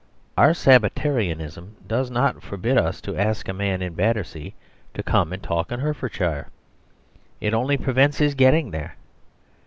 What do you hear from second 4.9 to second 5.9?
to come and talk in